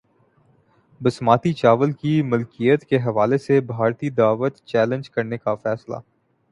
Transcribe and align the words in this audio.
باسمتی 1.01 1.51
چاول 1.53 1.91
کی 1.91 2.21
ملکیت 2.21 2.85
کے 2.85 2.97
حوالے 2.97 3.37
سے 3.37 3.59
بھارتی 3.67 4.09
دعوی 4.17 4.49
چیلنج 4.65 5.09
کرنے 5.09 5.37
کا 5.37 5.55
فیصلہ 5.55 5.97